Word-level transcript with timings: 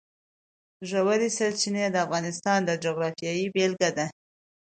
ژورې 0.89 1.29
سرچینې 1.37 1.85
د 1.91 1.95
افغانستان 2.05 2.59
د 2.65 2.71
جغرافیې 2.83 3.45
بېلګه 3.53 3.89
ده. 3.97 4.05